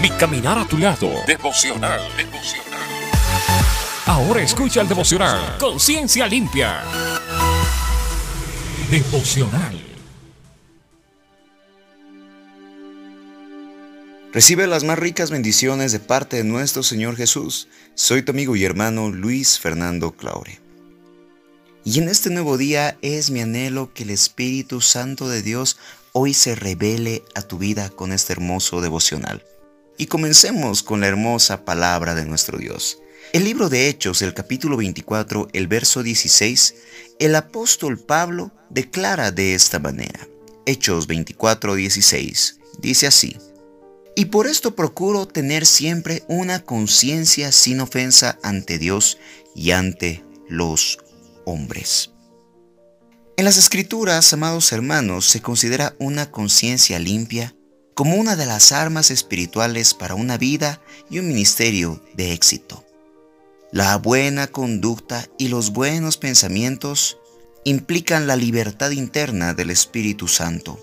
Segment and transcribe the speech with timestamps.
[0.00, 1.10] Mi caminar a tu lado.
[1.26, 2.00] Devocional.
[2.16, 2.80] Devocional.
[4.06, 5.56] Ahora escucha el devocional.
[5.58, 6.82] Conciencia limpia.
[8.90, 9.86] Devocional.
[14.32, 17.68] Recibe las más ricas bendiciones de parte de nuestro Señor Jesús.
[17.94, 20.60] Soy tu amigo y hermano Luis Fernando Claure.
[21.84, 25.78] Y en este nuevo día es mi anhelo que el Espíritu Santo de Dios
[26.18, 29.44] hoy se revele a tu vida con este hermoso devocional.
[29.98, 33.02] Y comencemos con la hermosa palabra de nuestro Dios.
[33.34, 36.74] El libro de Hechos, el capítulo 24, el verso 16,
[37.18, 40.26] el apóstol Pablo declara de esta manera.
[40.64, 42.60] Hechos 24, 16.
[42.78, 43.36] Dice así.
[44.14, 49.18] Y por esto procuro tener siempre una conciencia sin ofensa ante Dios
[49.54, 50.96] y ante los
[51.44, 52.15] hombres.
[53.38, 57.54] En las escrituras, amados hermanos, se considera una conciencia limpia
[57.92, 62.82] como una de las armas espirituales para una vida y un ministerio de éxito.
[63.72, 67.18] La buena conducta y los buenos pensamientos
[67.64, 70.80] implican la libertad interna del Espíritu Santo,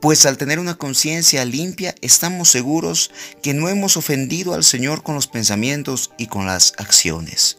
[0.00, 3.10] pues al tener una conciencia limpia estamos seguros
[3.42, 7.56] que no hemos ofendido al Señor con los pensamientos y con las acciones.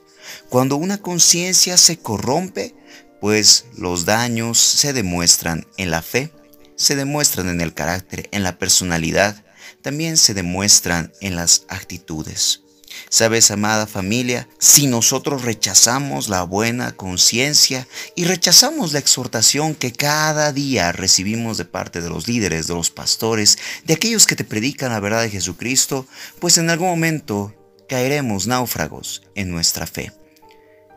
[0.48, 2.76] Cuando una conciencia se corrompe,
[3.22, 6.32] pues los daños se demuestran en la fe,
[6.76, 9.46] se demuestran en el carácter, en la personalidad,
[9.82, 12.62] también se demuestran en las actitudes.
[13.10, 20.52] Sabes, amada familia, si nosotros rechazamos la buena conciencia y rechazamos la exhortación que cada
[20.52, 24.92] día recibimos de parte de los líderes, de los pastores, de aquellos que te predican
[24.92, 26.08] la verdad de Jesucristo,
[26.40, 27.56] pues en algún momento
[27.88, 30.12] caeremos náufragos en nuestra fe.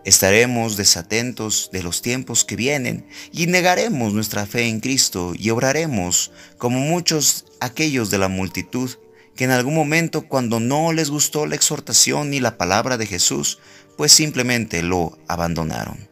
[0.04, 6.30] Estaremos desatentos de los tiempos que vienen y negaremos nuestra fe en Cristo y obraremos
[6.58, 8.90] como muchos aquellos de la multitud
[9.34, 13.58] que en algún momento cuando no les gustó la exhortación ni la palabra de Jesús,
[13.96, 16.08] pues simplemente lo abandonaron.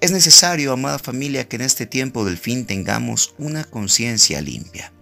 [0.00, 4.92] Es necesario, amada familia, que en este tiempo del fin tengamos una conciencia limpia,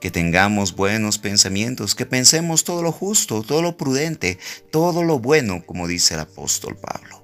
[0.00, 4.38] que tengamos buenos pensamientos, que pensemos todo lo justo, todo lo prudente,
[4.70, 7.23] todo lo bueno, como dice el apóstol Pablo.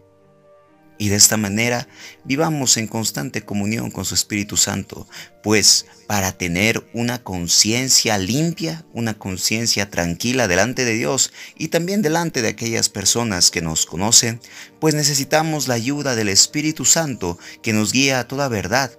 [1.00, 1.88] Y de esta manera
[2.24, 5.08] vivamos en constante comunión con su Espíritu Santo,
[5.42, 12.42] pues para tener una conciencia limpia, una conciencia tranquila delante de Dios y también delante
[12.42, 14.40] de aquellas personas que nos conocen,
[14.78, 18.92] pues necesitamos la ayuda del Espíritu Santo que nos guía a toda verdad,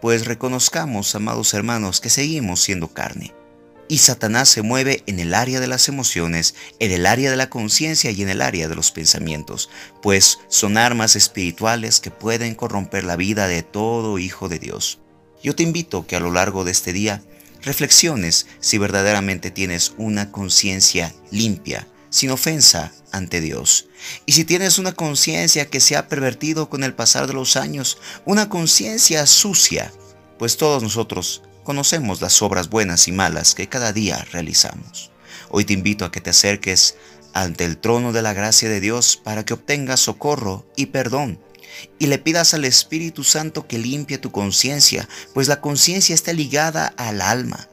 [0.00, 3.34] pues reconozcamos, amados hermanos, que seguimos siendo carne
[3.88, 7.50] y Satanás se mueve en el área de las emociones, en el área de la
[7.50, 9.70] conciencia y en el área de los pensamientos,
[10.02, 15.00] pues son armas espirituales que pueden corromper la vida de todo hijo de Dios.
[15.42, 17.22] Yo te invito que a lo largo de este día
[17.62, 23.88] reflexiones si verdaderamente tienes una conciencia limpia, sin ofensa ante Dios.
[24.26, 27.98] Y si tienes una conciencia que se ha pervertido con el pasar de los años,
[28.24, 29.92] una conciencia sucia,
[30.38, 35.10] pues todos nosotros conocemos las obras buenas y malas que cada día realizamos.
[35.50, 36.96] Hoy te invito a que te acerques
[37.34, 41.38] ante el trono de la gracia de Dios para que obtengas socorro y perdón
[41.98, 46.86] y le pidas al Espíritu Santo que limpie tu conciencia, pues la conciencia está ligada
[46.96, 47.68] al alma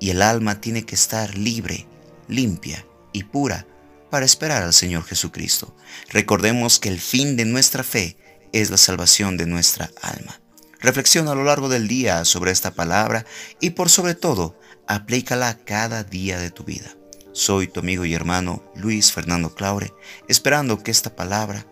[0.00, 1.86] y el alma tiene que estar libre,
[2.28, 3.66] limpia y pura
[4.10, 5.74] para esperar al Señor Jesucristo.
[6.10, 8.18] Recordemos que el fin de nuestra fe
[8.52, 10.42] es la salvación de nuestra alma.
[10.80, 13.26] Reflexiona a lo largo del día sobre esta palabra
[13.60, 14.56] y por sobre todo,
[14.86, 16.90] aplícala cada día de tu vida.
[17.32, 19.92] Soy tu amigo y hermano Luis Fernando Claure,
[20.28, 21.66] esperando que esta palabra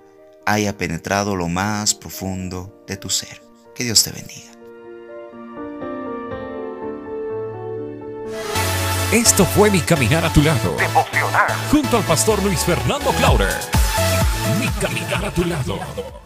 [0.44, 3.43] haya penetrado lo más profundo de tu ser.
[3.75, 4.53] Que Dios te bendiga.
[9.12, 10.77] Esto fue Mi Caminar a tu lado.
[11.71, 13.47] Junto al pastor Luis Fernando Claure.
[14.59, 16.25] Mi Caminar a tu lado.